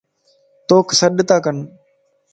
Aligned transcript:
توک 0.67 0.87
سڏتاڪن 0.99 1.57